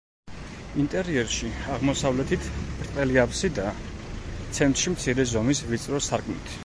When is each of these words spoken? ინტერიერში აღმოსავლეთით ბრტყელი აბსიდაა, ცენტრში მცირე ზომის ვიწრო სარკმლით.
ინტერიერში 0.83 1.49
აღმოსავლეთით 1.75 2.47
ბრტყელი 2.79 3.21
აბსიდაა, 3.25 3.75
ცენტრში 4.59 4.95
მცირე 4.95 5.27
ზომის 5.35 5.63
ვიწრო 5.71 6.03
სარკმლით. 6.09 6.57